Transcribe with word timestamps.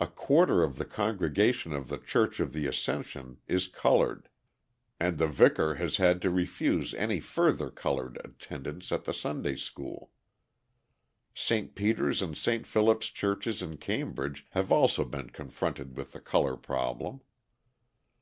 A 0.00 0.06
quarter 0.06 0.62
of 0.62 0.76
the 0.78 0.86
congregation 0.86 1.74
of 1.74 1.88
the 1.90 1.98
Church 1.98 2.40
of 2.40 2.54
the 2.54 2.66
Ascension 2.66 3.40
is 3.46 3.68
coloured 3.68 4.30
and 4.98 5.18
the 5.18 5.26
vicar 5.26 5.74
has 5.74 5.98
had 5.98 6.22
to 6.22 6.30
refuse 6.30 6.94
any 6.94 7.20
further 7.20 7.68
coloured 7.70 8.18
attendance 8.24 8.90
at 8.90 9.04
the 9.04 9.12
Sunday 9.12 9.56
School. 9.56 10.10
St. 11.34 11.74
Peter's 11.74 12.22
and 12.22 12.34
St. 12.38 12.66
Philip's 12.66 13.08
Churches 13.08 13.60
in 13.60 13.76
Cambridge 13.76 14.46
have 14.52 14.72
also 14.72 15.04
been 15.04 15.28
confronted 15.28 15.94
with 15.94 16.12
the 16.12 16.20
colour 16.20 16.56
problem. 16.56 17.20